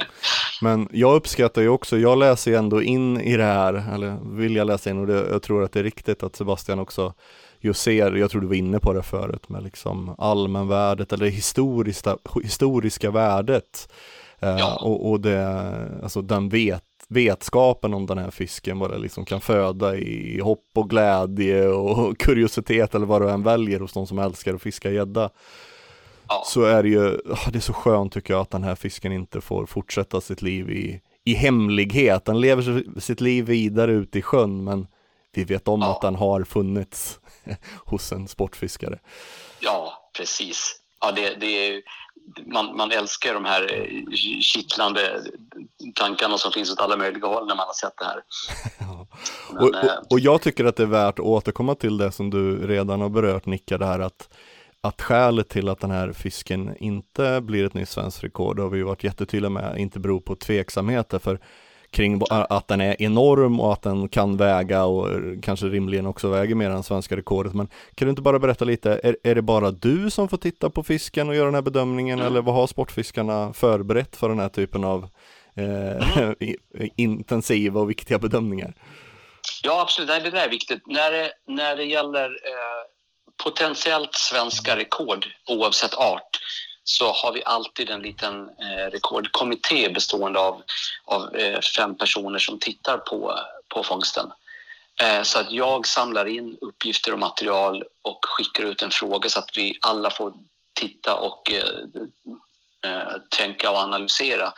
[0.62, 4.56] Men jag uppskattar ju också, jag läser ju ändå in i det här, eller vill
[4.56, 7.14] jag läsa in och det, jag tror att det är riktigt att Sebastian också
[7.60, 11.30] just ser, jag tror du var inne på det förut, med liksom allmänvärdet eller det
[11.30, 13.92] historiska, historiska värdet.
[14.40, 14.80] Eh, Ja.
[14.82, 19.40] och, och det, alltså den vet, vetskapen om den här fisken, vad det liksom kan
[19.40, 24.18] föda i hopp och glädje och kuriositet eller vad du än väljer hos de som
[24.18, 25.30] älskar att fiska gädda
[26.28, 26.42] Ja.
[26.46, 29.12] så är det ju, ah, det är så skönt tycker jag att den här fisken
[29.12, 32.24] inte får fortsätta sitt liv i, i hemlighet.
[32.24, 34.86] Den lever si- sitt liv vidare ute i sjön men
[35.34, 35.90] vi vet om Ja.
[35.94, 37.20] att den har funnits
[37.84, 38.98] hos en sportfiskare.
[39.60, 40.76] Ja, precis.
[41.00, 41.82] Ja, det, det är,
[42.46, 45.22] man, man älskar de här eh, kittlande
[45.94, 48.22] tankarna som finns åt alla möjliga håll när man har sett det här.
[49.52, 52.12] Men, Och, eh, och, och jag tycker att det är värt att återkomma till det
[52.12, 54.28] som du redan har berört Nicka, det här att
[54.84, 58.70] att skälet till att den här fisken inte blir ett nytt svenskt rekord, det har
[58.70, 61.40] vi ju varit jättetydliga med, inte beror på tveksamheter för
[61.92, 65.08] kring att den är enorm och att den kan väga och
[65.42, 67.54] kanske rimligen också väger mer än svenska rekordet.
[67.54, 70.70] Men kan du inte bara berätta lite, är, är det bara du som får titta
[70.70, 74.48] på fisken och göra den här bedömningen eller vad har sportfiskarna förberett för den här
[74.48, 75.08] typen av
[75.56, 76.56] eh, i-
[76.96, 78.74] intensiva och viktiga bedömningar?
[79.62, 80.08] Ja, absolut.
[80.08, 80.82] Nej, det där är viktigt.
[80.86, 82.82] När det, när det gäller eh,
[83.44, 86.38] potentiellt svenska rekord, oavsett art,
[86.84, 90.62] så har vi alltid en liten eh, rekordkommitté bestående av,
[91.04, 94.32] av eh, fem personer som tittar på, på fångsten.
[95.02, 99.38] Eh, så att jag samlar in uppgifter och material och skickar ut en fråga så
[99.38, 100.32] att vi alla får
[100.74, 101.64] titta och eh,
[102.84, 104.52] Eh, tänka och analysera.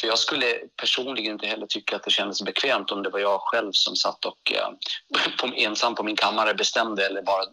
[0.00, 3.40] För jag skulle personligen inte heller tycka att det kändes bekvämt om det var jag
[3.40, 4.68] själv som satt och eh,
[5.38, 7.44] på, ensam på min kammare bestämde eller bara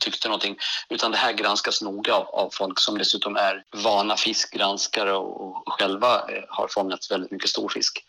[0.00, 0.56] tyckte någonting.
[0.88, 5.72] Utan det här granskas noga av, av folk som dessutom är vana fiskgranskare och, och
[5.72, 8.04] själva eh, har fångat väldigt mycket stor fisk.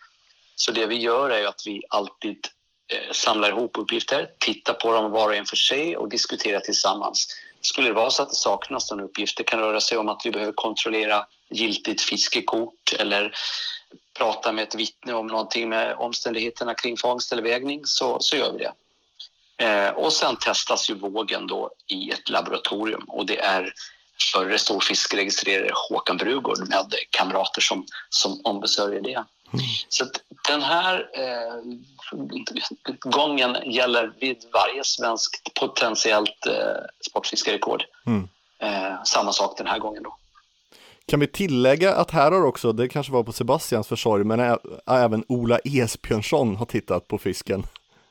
[0.56, 2.48] Så det vi gör är ju att vi alltid
[2.94, 7.28] eh, samlar ihop uppgifter, tittar på dem var och en för sig och diskuterar tillsammans.
[7.62, 10.22] Skulle det vara så att det saknas någon uppgift, det kan röra sig om att
[10.26, 13.36] vi behöver kontrollera giltigt fiskekort eller
[14.18, 18.52] prata med ett vittne om någonting med omständigheterna kring fångst eller vägning, så, så gör
[18.52, 18.72] vi det.
[19.58, 23.74] Eh, och sen testas ju vågen då i ett laboratorium och det är
[24.34, 29.24] förre storfiskregistrerare Håkan Brugård med kamrater som, som ombesörjer det.
[29.90, 31.62] Så att den här eh,
[33.00, 37.84] gången gäller vid varje svenskt potentiellt eh, sportfiskerekord.
[38.06, 38.28] Mm.
[38.60, 40.18] Eh, samma sak den här gången då.
[41.08, 44.58] Kan vi tillägga att här har också, det kanske var på Sebastians försorg, men ä-
[44.90, 47.64] även Ola Esbjörnsson har tittat på fisken.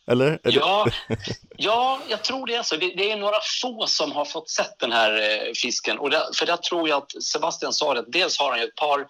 [0.07, 0.31] Eller?
[0.43, 0.87] Det- Ja,
[1.57, 2.77] ja, jag tror det är så.
[2.77, 5.99] Det, det är några få som har fått sett den här eh, fisken.
[5.99, 8.65] Och där, för där tror jag att Sebastian sa det, att dels har han ju
[8.65, 9.01] ett par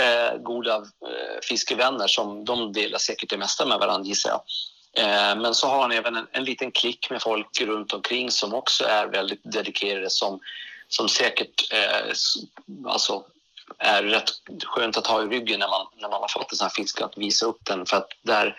[0.00, 4.40] eh, goda eh, fiskevänner som de delar säkert det mesta med varandra gissar jag.
[5.04, 8.54] Eh, men så har han även en, en liten klick med folk runt omkring som
[8.54, 10.40] också är väldigt dedikerade som,
[10.92, 12.08] som säkert eh,
[12.86, 13.24] alltså,
[13.78, 14.30] är rätt
[14.64, 17.00] skönt att ha i ryggen när man, när man har fått en sån här fisk
[17.00, 17.86] att visa upp den.
[17.86, 18.56] För att där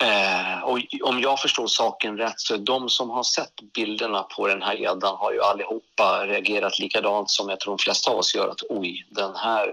[0.00, 4.46] Eh, och om jag förstår saken rätt så är de som har sett bilderna på
[4.46, 8.34] den här gäddan har ju allihopa reagerat likadant som jag tror de flesta av oss
[8.34, 9.72] gör att oj, den här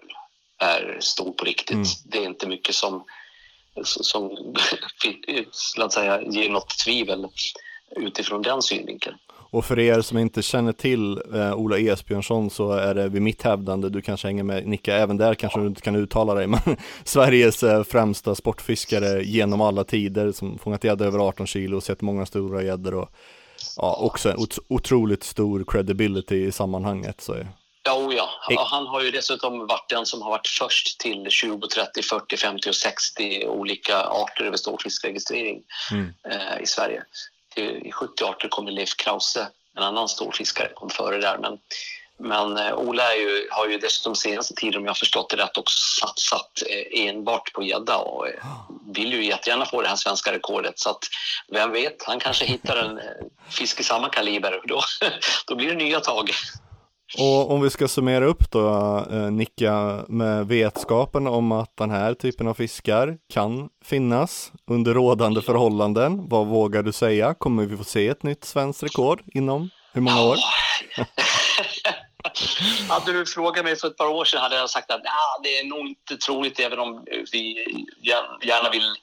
[0.57, 1.75] är stor på riktigt.
[1.75, 1.87] Mm.
[2.05, 3.03] Det är inte mycket som,
[3.83, 4.29] som
[5.77, 7.27] låt säga, ger något tvivel
[7.95, 9.17] utifrån den synvinkeln.
[9.55, 13.41] Och för er som inte känner till eh, Ola Esbjörnsson så är det vid mitt
[13.41, 16.59] hävdande, du kanske hänger med Nicka, även där kanske du inte kan uttala dig, men
[17.03, 22.01] Sveriges eh, främsta sportfiskare genom alla tider som fångat gädda över 18 kilo och sett
[22.01, 23.09] många stora gäddor och
[23.77, 27.21] ja, också en ot- otroligt stor credibility i sammanhanget.
[27.21, 27.35] Så,
[27.87, 28.29] Ja, oh ja.
[28.71, 32.69] Han har ju dessutom varit den som har varit först till 20, 30, 40, 50
[32.69, 36.13] och 60 olika arter över storfiskregistrering Mm.
[36.29, 37.03] eh, i Sverige.
[37.55, 41.37] Till, I 70 arter kommer Leif Krause, en annan storfiskare, kom före där.
[41.37, 41.57] Men,
[42.17, 45.57] men eh, Ola ju, har ju dessutom senaste tiden, om jag har förstått det rätt,
[45.57, 48.33] också satsat eh, enbart på gädda och eh,
[48.93, 50.79] vill ju jättegärna få det här svenska rekordet.
[50.79, 51.03] Så att,
[51.47, 52.99] vem vet, han kanske hittar en
[53.49, 54.61] fisk i samma kaliber.
[54.67, 54.81] Då,
[55.47, 56.31] då blir det nya tag.
[57.19, 58.67] Och om vi ska summera upp då,
[59.11, 65.41] eh, Nicka, med vetskapen om att den här typen av fiskar kan finnas under rådande
[65.41, 66.29] förhållanden.
[66.29, 67.33] Vad vågar du säga?
[67.33, 70.37] Kommer vi få se ett nytt svenskt rekord inom hur många år?
[72.89, 75.59] Hade du frågat mig för ett par år sedan hade jag sagt att nah, det
[75.59, 77.65] är nog inte troligt även om vi
[78.03, 78.93] gär- gärna vill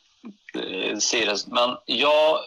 [0.54, 1.46] eh, se det.
[1.46, 2.38] Men jag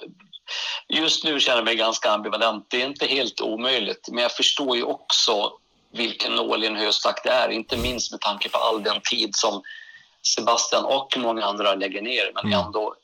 [0.87, 2.67] just nu känner jag mig ganska ambivalent.
[2.69, 5.51] Det är inte helt omöjligt, men jag förstår ju också
[5.93, 7.49] vilken nål i en höstack det är.
[7.49, 9.61] Inte minst med tanke på all den tid som
[10.35, 12.31] Sebastian och många andra lägger ner.
[12.35, 12.59] Men Mm.
[12.59, 12.95] ändå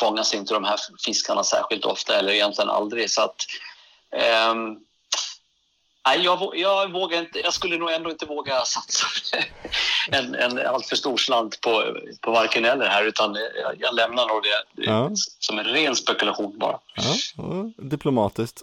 [0.00, 3.10] fångas inte de här fiskarna särskilt ofta eller egentligen aldrig.
[3.10, 3.36] Så att,
[4.16, 4.76] ehm,
[6.06, 9.06] Nej, jag, jag, vågar inte, jag skulle nog ändå inte våga satsa
[10.10, 14.42] en, en alltför stor slant på, på varken eller här utan jag, jag lämnar nog
[14.42, 15.10] det Ja.
[15.38, 16.78] som en ren spekulation bara.
[16.96, 18.62] Ja, ja, diplomatiskt.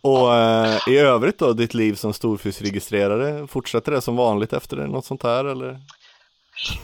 [0.00, 4.86] Och eh, i övrigt då, ditt liv som storfiskregistrerare, fortsätter det som vanligt efter det?
[4.86, 5.80] Något sånt här eller?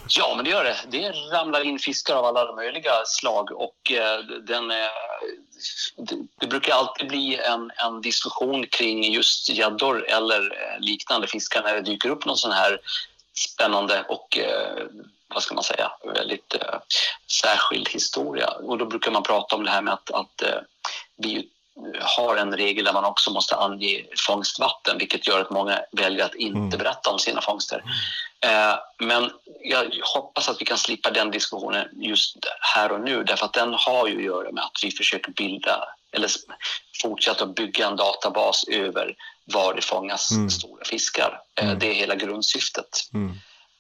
[0.09, 0.77] Ja, men det gör det.
[0.91, 4.77] Det ramlar in fiskar av alla möjliga slag och eh, den, eh,
[6.41, 11.75] det, brukar alltid bli en, en diskussion kring just gäddor eller eh, liknande fiskar när
[11.75, 12.81] det dyker upp någon sån här
[13.35, 14.87] spännande och eh,
[15.29, 16.79] vad ska man säga, väldigt eh,
[17.43, 18.49] särskild historia.
[18.49, 20.61] Och då brukar man prata om det här med att, att eh,
[22.01, 26.35] har en regel där man också måste ange fångstvatten vilket gör att många väljer att
[26.35, 26.69] inte Mm.
[26.69, 27.83] berätta om sina fångster.
[28.41, 29.31] Eh, men
[29.63, 33.75] jag hoppas att vi kan slippa den diskussionen just här och nu därför att den
[33.75, 36.31] har ju att göra med att vi försöker bilda eller
[37.03, 39.15] fortsätta att bygga en databas över
[39.45, 40.51] var det fångas Mm.
[40.51, 41.41] stora fiskar.
[41.61, 41.79] Eh, Mm.
[41.79, 42.89] Det är hela grundsyftet.
[43.15, 43.35] Mm.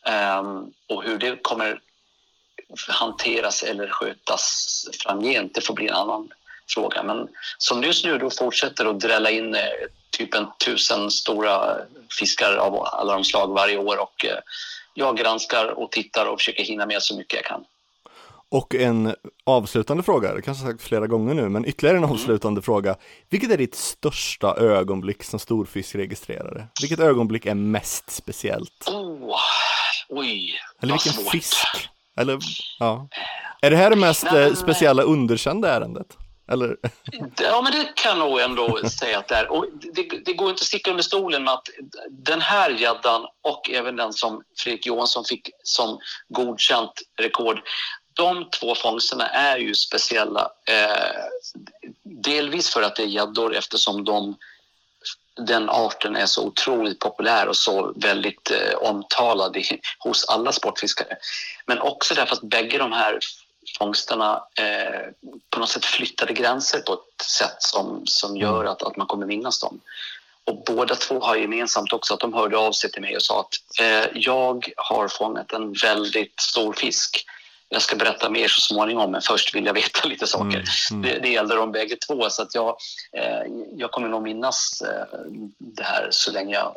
[0.06, 1.80] Ehm, och hur det kommer
[2.88, 6.28] hanteras eller skötas framgent, det får bli en annan
[6.74, 7.02] fråga.
[7.02, 7.28] Men
[7.58, 9.60] som just nu då fortsätter att drälla in eh,
[10.10, 11.76] typ en tusen stora
[12.18, 14.38] fiskar av alla de slag varje år och eh,
[14.94, 17.64] jag granskar och tittar och försöker hinna med så mycket jag kan.
[18.50, 22.62] Och en avslutande fråga, det kanske jag sagt flera gånger nu, men ytterligare en avslutande
[22.62, 22.96] fråga.
[23.28, 26.66] Vilket är ditt största ögonblick som storfiskregistrerare?
[26.80, 28.88] Vilket ögonblick är mest speciellt?
[28.88, 29.36] Oh,
[30.08, 31.30] oj, Eller vilken svårt.
[31.32, 31.56] fisk?
[32.16, 32.38] Eller,
[32.78, 33.08] ja.
[33.62, 36.16] Är det här det mest Nej, eh, men- speciella underkända ärendet?
[36.52, 36.76] Eller?
[37.36, 39.50] Ja, men det kan jag nog ändå säga att det är.
[39.50, 41.68] Och det, det går inte att sticka under stolen med att
[42.10, 47.60] den här gäddan och även den som Fredrik Johansson fick som godkänt rekord,
[48.12, 50.50] de två fångsterna är ju speciella.
[50.68, 51.22] Eh,
[52.02, 54.36] delvis för att det är gäddor eftersom de,
[55.46, 61.16] den arten är så otroligt populär och så väldigt eh, omtalad i, hos alla sportfiskare.
[61.66, 63.18] Men också därför att bägge de här
[63.78, 65.12] fångsterna eh,
[65.50, 69.26] på något sätt flyttade gränser på ett sätt som, som gör att, att man kommer
[69.26, 69.80] minnas dem.
[70.44, 73.40] Och båda två har gemensamt också att de hörde av sig till mig och sa
[73.40, 77.26] att eh, jag har fångat en väldigt stor fisk.
[77.68, 80.46] Jag ska berätta mer så småningom, men först vill jag veta lite saker.
[80.46, 81.02] Mm, mm.
[81.02, 82.76] Det, det gällde de bägge två, så att jag,
[83.12, 83.42] eh,
[83.76, 85.18] jag kommer nog minnas eh,
[85.58, 86.76] det här så länge jag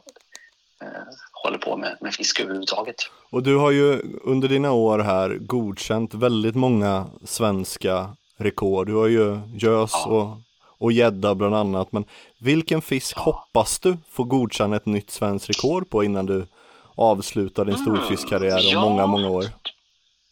[0.81, 2.95] eh, håller på med, med fiske överhuvudtaget.
[3.31, 8.87] Och du har ju under dina år här godkänt väldigt många svenska rekord.
[8.87, 10.05] Du har ju gös Ja.
[10.05, 10.37] och
[10.83, 11.91] och gädda bland annat.
[11.91, 12.05] Men
[12.39, 13.21] vilken fisk Ja.
[13.21, 16.47] hoppas du få godkänna ett nytt svenskt rekord på innan du
[16.95, 18.81] avslutar din storfiskkarriär om Mm, ja.
[18.81, 19.45] många, många år?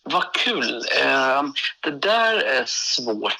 [0.03, 0.81] Vad kul.
[1.03, 1.43] Eh,
[1.83, 3.33] det där är svårt.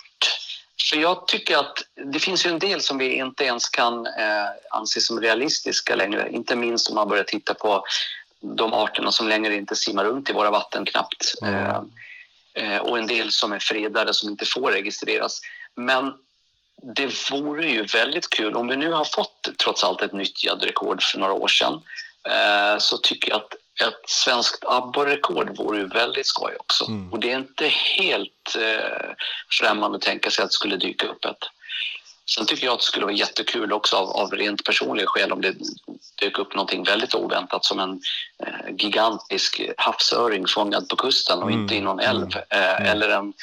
[0.89, 4.47] För jag tycker att det finns ju en del som vi inte ens kan eh,
[4.69, 6.29] anse som realistiska längre.
[6.31, 7.83] Inte minst om man börjar titta på
[8.41, 11.33] de arterna som längre inte simmar runt i våra vatten knappt.
[11.41, 11.55] Mm.
[11.55, 11.79] Eh,
[12.53, 15.41] eh, och en del som är fredade som inte får registreras.
[15.75, 16.13] Men
[16.95, 21.03] det vore ju väldigt kul om vi nu har fått trots allt ett nytt gäddrekord
[21.03, 21.81] för några år sedan.
[22.27, 23.53] Eh, så tycker jag att
[23.87, 26.85] ett svenskt abborrekord vore ju väldigt skoj också.
[26.85, 27.13] Mm.
[27.13, 29.09] Och det är inte helt eh,
[29.59, 31.43] främmande att tänka sig att det skulle dyka upp ett.
[32.35, 35.41] Sen tycker jag att det skulle vara jättekul också av, av rent personliga skäl om
[35.41, 35.55] det
[36.21, 38.01] dök upp någonting väldigt oväntat som en
[38.45, 41.61] eh, gigantisk havsöring fångad på kusten och Mm.
[41.61, 42.27] inte i någon älv.
[42.49, 42.85] Eh, Mm.
[42.85, 43.33] Eller en,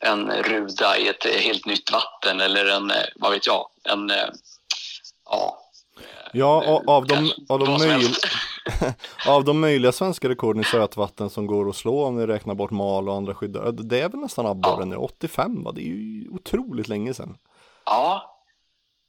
[0.00, 4.28] en ruda i ett helt nytt vatten eller en, eh, vad vet jag, en, eh,
[5.24, 5.58] ja.
[6.32, 8.14] Ja, av de, av, de möj...
[9.26, 12.70] av de möjliga svenska rekorden i sötvatten som går att slå om vi räknar bort
[12.70, 15.72] mal och andra skyddar, det är väl nästan abborren nu, 85 va?
[15.72, 17.38] Det är ju otroligt länge sedan.
[17.84, 18.32] Ja,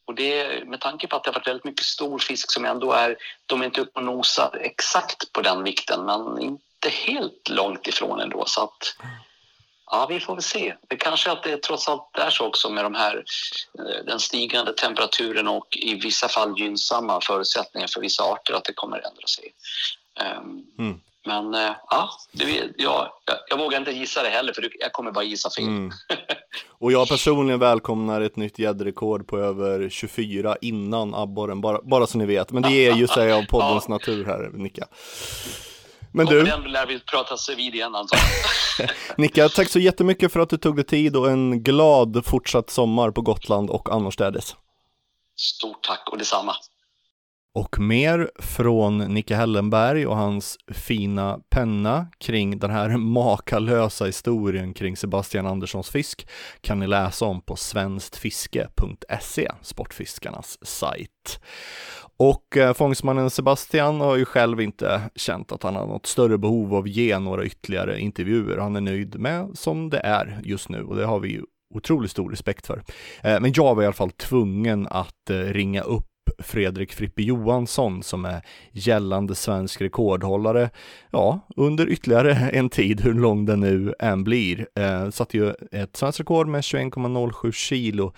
[0.05, 2.91] och det med tanke på att det har varit väldigt mycket stor fisk som ändå
[2.91, 7.87] är, de är inte uppe och nosar exakt på den vikten, men inte helt långt
[7.87, 8.43] ifrån ändå.
[8.45, 8.97] Så att,
[9.93, 10.75] ja, vi får väl se.
[10.87, 13.23] Det kanske att det trots allt är så också med de här,
[13.79, 18.73] eh, den stigande temperaturen och i vissa fall gynnsamma förutsättningar för vissa arter att det
[18.73, 19.53] kommer att ändra sig.
[20.19, 20.99] Ehm, Mm.
[21.25, 22.45] Men eh, ja, det,
[22.77, 25.67] ja, jag, jag vågar inte gissa det heller för jag kommer bara gissa fel.
[25.67, 25.91] Mm.
[26.79, 32.17] Och jag personligen välkomnar ett nytt gäddrekord på över 24 innan abborren, bara, bara så
[32.17, 32.51] ni vet.
[32.51, 34.87] Men det är ju sig av poddens natur här, Nicka.
[36.13, 38.95] Men Och du, den lär vi pratas vid igen antagligen.
[39.17, 43.11] Nicka, tack så jättemycket för att du tog dig tid och en glad fortsatt sommar
[43.11, 44.55] på Gotland och annorstädes.
[45.35, 46.55] Stort tack och detsamma.
[47.55, 54.97] Och mer från Nicke Hellenberg och hans fina penna kring den här makalösa historien kring
[54.97, 56.27] Sebastian Anderssons fisk
[56.61, 61.39] kan ni läsa om på svensktfiske.se, Sportfiskarnas sajt.
[62.23, 66.75] Och eh, fångstmannen Sebastian har ju själv inte känt att han har något större behov
[66.75, 68.57] av att ge några ytterligare intervjuer.
[68.57, 71.41] Han är nöjd med som det är just nu och det har vi ju
[71.75, 72.83] otroligt stor respekt för.
[73.23, 76.05] Eh, Men jag var i alla fall tvungen att eh, ringa upp
[76.39, 80.69] Fredrik Frippe Johansson som är gällande svensk rekordhållare,
[81.11, 84.67] ja, under ytterligare en tid, hur lång den nu än blir.
[84.75, 88.13] Eh, satte ju ett svenskt rekord med 21,07 kilo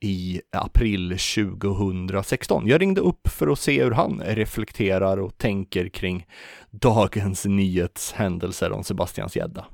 [0.00, 2.66] i april 2016.
[2.66, 6.26] Jag ringde upp för att se hur han reflekterar och tänker kring
[6.70, 9.66] dagens nyhetshändelser om Sebastians gädda.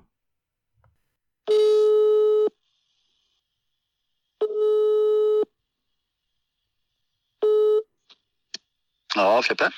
[9.16, 9.70] Ja, Frippe.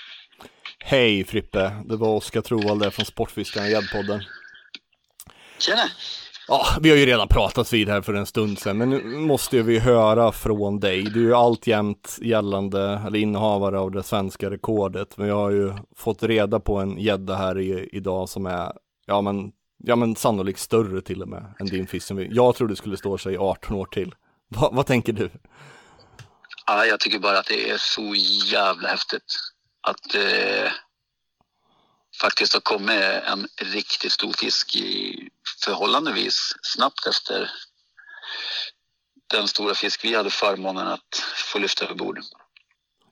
[0.79, 4.23] Hej Frippe, det var Oskar Trovall där från Sportfiskarna Gäddpodden.
[5.59, 5.83] Tjena.
[6.49, 9.63] Ja, vi har ju redan pratat vid här för en stund sedan, men nu måste
[9.63, 11.03] vi höra från dig.
[11.03, 15.73] Du är ju alltjämt gällande, eller innehavare av det svenska rekordet, men jag har ju
[15.97, 18.73] fått reda på en gädda här i, idag som är,
[19.07, 19.53] ja men,
[19.85, 22.97] ja men sannolikt större till och med än din fisk som vi, jag trodde skulle
[22.97, 24.15] stå sig 18 år till.
[24.49, 25.31] Va, vad tänker du?
[26.67, 28.15] Ja, jag tycker bara att det är så
[28.53, 29.35] jävla häftigt
[29.81, 30.71] att eh,
[32.21, 35.29] faktiskt har kommit en riktigt stor fisk i
[35.65, 37.51] förhållandevis snabbt efter
[39.31, 42.19] den stora fisk vi hade förmånen att få lyfta över bord.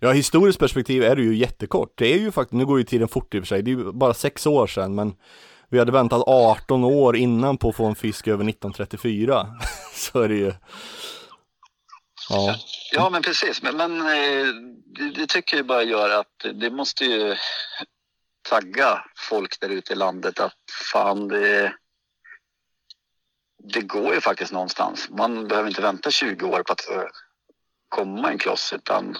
[0.01, 1.93] Ja, historiskt perspektiv är det ju jättekort.
[1.97, 3.77] Det är ju faktiskt, nu går ju tiden fort i och för sig, det är
[3.77, 5.15] ju bara sex år sedan, men
[5.69, 9.47] vi hade väntat 18 år innan på att få en fisk över 1934.
[9.95, 10.53] Så är det ju.
[12.29, 12.57] Ja,
[12.93, 13.63] Ja, men precis.
[13.63, 14.47] Men, men eh,
[14.99, 17.37] det, det tycker jag bara gör att det måste ju
[18.49, 20.55] tagga folk där ute i landet att
[20.93, 21.77] fan, det,
[23.59, 25.09] det går ju faktiskt någonstans.
[25.11, 27.05] Man behöver inte vänta 20 år på att eh,
[27.89, 29.17] komma en kloss utan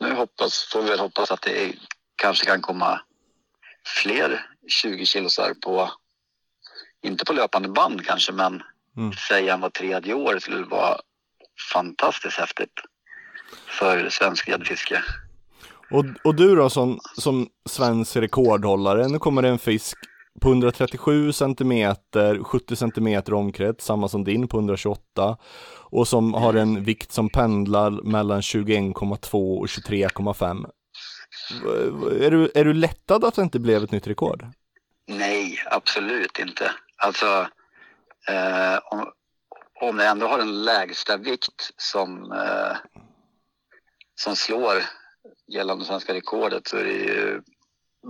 [0.00, 1.74] nu hoppas, får vi väl hoppas att det är,
[2.16, 3.00] kanske kan komma
[3.86, 5.90] fler 20 kilosar på,
[7.02, 8.62] inte på löpande band kanske, men
[8.98, 9.12] Mm.
[9.12, 11.00] säga var tredje år skulle vara
[11.72, 12.80] fantastiskt häftigt
[13.66, 15.04] för svensk gäddfiske.
[15.90, 19.98] Och, och du då som, som svensk rekordhållare, nu kommer det en fisk
[20.40, 25.36] på 137 centimeter, 70 centimeter omkrets, samma som din på 128
[25.90, 30.70] och som har en vikt som pendlar mellan 21,2 och 23,5.
[32.24, 34.46] Är du, är du lättad att det inte blev ett nytt rekord?
[35.06, 36.70] Nej, absolut inte.
[36.96, 37.46] Alltså,
[38.28, 39.12] eh, om,
[39.80, 42.76] om jag ändå har en lägsta vikt som, eh,
[44.14, 44.74] som slår
[45.48, 47.42] gällande svenska rekordet så är det ju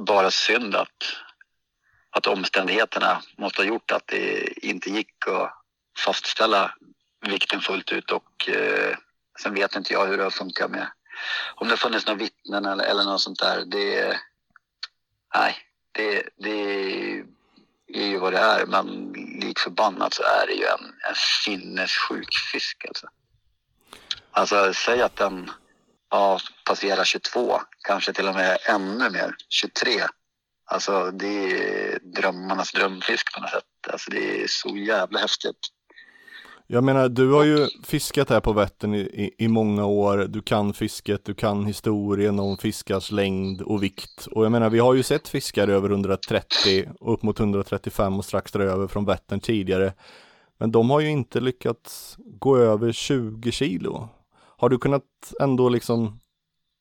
[0.07, 1.03] bara synd att,
[2.11, 5.53] att omständigheterna måste ha gjort att det inte gick att
[6.05, 6.75] fastställa
[7.27, 8.97] vikten fullt ut och eh,
[9.43, 10.91] sen vet inte jag hur det har funkat med
[11.55, 13.65] om det har funnits några vittnen eller, eller något sånt där.
[13.65, 14.21] Det,
[15.35, 15.57] nej,
[15.93, 17.21] det, det
[17.87, 21.15] är ju vad det är, men lik förbannat så är det ju en, en
[21.45, 23.09] sinnessjuk fisk alltså.
[24.31, 25.51] Alltså säg att den
[26.11, 26.39] ja,
[26.69, 29.91] passerar 22, kanske till och med ännu mer, 23.
[30.71, 33.93] Alltså det är drömmarnas drömfisk på något sätt.
[33.93, 35.59] Alltså det är så jävla häftigt.
[36.67, 40.43] Jag menar, du har ju fiskat här på Vättern i, i, i många år, du
[40.43, 44.27] kan fisket, du kan historien om fiskars längd och vikt.
[44.27, 48.25] Och jag menar, vi har ju sett fiskar över 130 och upp mot 135 och
[48.25, 49.93] strax däröver från Vättern tidigare.
[50.59, 54.09] Men de har ju inte lyckats gå över 20 kilo.
[54.57, 55.05] Har du kunnat
[55.41, 56.21] ändå liksom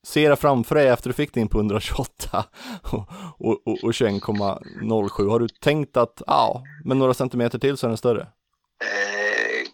[0.07, 2.45] se det framför dig efter du fick din på 128
[2.83, 5.29] och, och, och, och 21,07?
[5.29, 8.21] Har du tänkt att, ja, med några centimeter till så är den större?
[8.21, 9.67] Eh,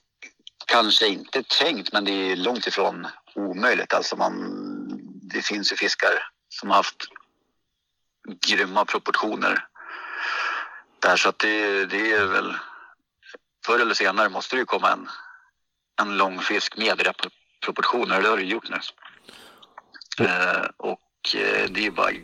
[0.65, 3.93] kanske inte tänkt, men det är långt ifrån omöjligt.
[3.93, 4.33] Alltså man,
[5.33, 7.07] det finns ju fiskar som har haft
[8.47, 9.67] grymma proportioner
[10.99, 12.53] där, så att det, det är väl
[13.65, 15.09] förr eller senare måste det ju komma en,
[16.01, 17.21] en lång fisk med rätt
[17.65, 18.21] proportioner.
[18.21, 18.77] Det har det gjort nu.
[20.19, 22.15] Eh, och eh, det är ju bara att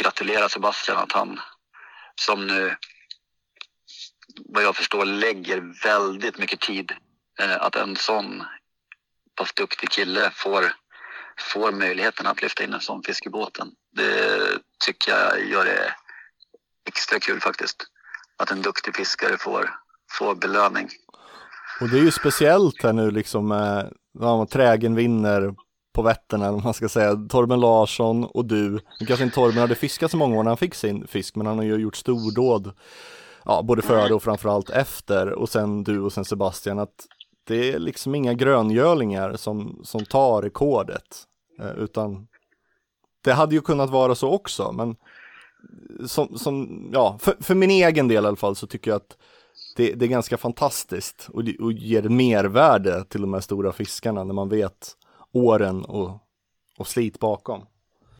[0.00, 1.40] gratulera Sebastian att han
[2.14, 2.76] som nu
[4.44, 6.92] vad jag förstår lägger väldigt mycket tid.
[7.40, 8.42] Eh, att en sån
[9.34, 10.72] pass duktig kille får,
[11.40, 13.68] får möjligheten att lyfta in en sån fisk i båten.
[13.96, 15.94] Det tycker jag gör det
[16.88, 17.86] extra kul faktiskt.
[18.36, 19.70] Att en duktig fiskare får,
[20.18, 20.88] får belöning.
[21.80, 25.54] Och det är ju speciellt här nu liksom eh, när ja, trägen vinner
[25.92, 28.80] på Vättern eller vad man ska säga, Torben Larsson och du.
[29.00, 31.46] Nu kanske inte Torben hade fiskat så många år när han fick sin fisk, men
[31.46, 32.72] han har ju gjort stordåd,
[33.44, 37.06] ja, både före och framförallt efter och sen du och sen Sebastian, att
[37.44, 41.24] det är liksom inga gröngölingar som, som tar rekordet,
[41.60, 42.26] eh, utan
[43.24, 44.96] det hade ju kunnat vara så också, men
[46.06, 49.16] som, som ja, för, för min egen del i alla fall så tycker jag att
[49.76, 54.34] det, det är ganska fantastiskt och, och ger mervärde till de här stora fiskarna när
[54.34, 54.96] man vet
[55.32, 56.18] åren och,
[56.78, 57.66] och slit bakom.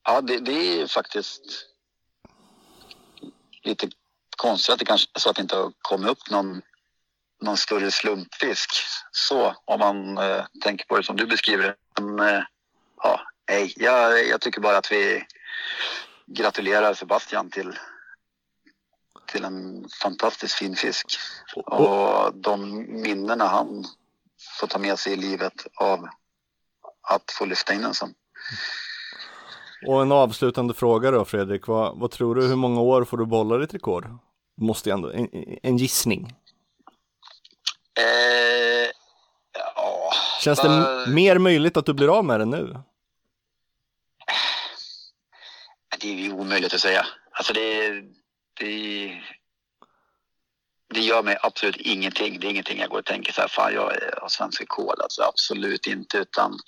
[0.04, 1.42] Ja, det, det är faktiskt
[3.62, 3.88] lite
[4.36, 6.62] konstigt att det kanske är så att det inte har kommit upp någon,
[7.42, 8.70] någon större slumpfisk.
[9.10, 11.76] Så, om man eh, tänker på det som du beskriver.
[12.00, 12.42] Men, eh,
[13.02, 15.24] ja, nej, jag, jag tycker bara att vi
[16.26, 17.78] gratulerar Sebastian till,
[19.26, 21.06] till en fantastiskt fin fisk.
[21.54, 22.70] Och de
[23.02, 23.84] minnena han
[24.60, 26.08] får ta med sig i livet av
[27.02, 28.14] att få lyfta in en sån.
[29.86, 33.26] Och en avslutande fråga då Fredrik, vad, vad tror du, hur många år får du
[33.26, 34.06] behålla ditt rekord?
[34.60, 35.28] Måste jag ändå, en,
[35.62, 36.36] en gissning.
[37.98, 38.90] Eh,
[39.76, 42.76] ja, Känns det mer möjligt att du blir av med det nu?
[46.02, 47.06] det är ju omöjligt att säga.
[47.30, 47.90] Alltså det,
[48.60, 49.20] det,
[50.94, 52.40] det gör mig absolut ingenting.
[52.40, 55.00] Det är ingenting jag går och tänker så här, fan jag har svensk rekord.
[55.00, 56.58] Alltså absolut inte, utan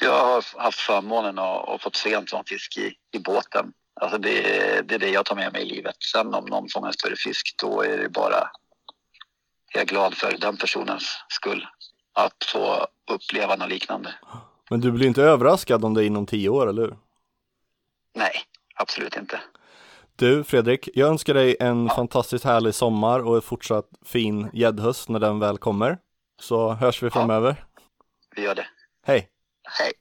[0.00, 3.72] jag har haft förmånen att, att fått se en sån fisk i, i båten.
[4.00, 4.42] Alltså det,
[4.88, 5.96] det är det jag tar med mig i livet.
[6.12, 8.50] Sen om någon fångar en större fisk, då är det bara
[9.72, 11.66] jag är glad för den personens skull
[12.12, 14.14] att få uppleva något liknande.
[14.70, 16.96] Men du blir inte överraskad om det är inom tio år, eller hur?
[18.14, 18.32] Nej,
[18.74, 19.40] absolut inte.
[20.16, 25.20] Du Fredrik, jag önskar dig en fantastiskt härlig sommar och en fortsatt fin gäddhöst när
[25.20, 25.98] den väl kommer.
[26.40, 27.64] Så hörs vi framöver.
[28.36, 28.66] Vi gör det.
[29.06, 29.28] Hej!
[29.68, 29.92] Hej!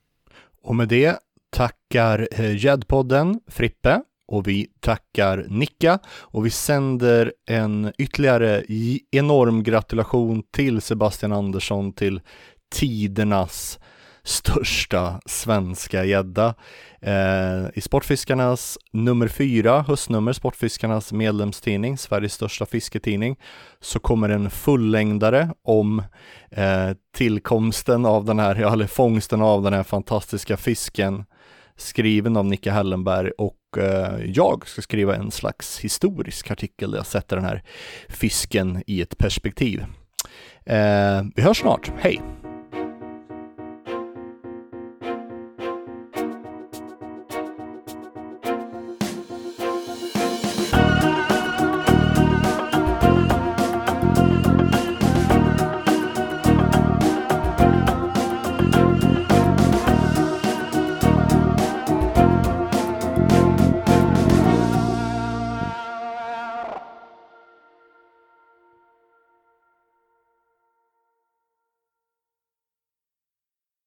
[0.63, 7.91] Och med det tackar eh, Gäddpodden Frippe och vi tackar Nicka och vi sänder en
[7.97, 8.63] ytterligare
[9.11, 12.22] enorm gratulation till Sebastian Andersson till
[12.76, 13.80] tidernas
[14.28, 16.55] största svenska gädda.
[17.01, 23.39] Eh, I Sportfiskarnas nummer fyra, höstnummer, Sportfiskarnas medlemstidning, Sveriges största fisketidning,
[23.80, 26.03] så kommer en fullängdare om
[26.51, 31.25] eh, tillkomsten av den här, eller fångsten av den här fantastiska fisken
[31.75, 37.05] skriven av Nicke Hellenberg och eh, jag ska skriva en slags historisk artikel där jag
[37.05, 37.63] sätter den här
[38.09, 39.86] fisken i ett perspektiv.
[40.65, 42.21] Eh, vi hörs snart, hej!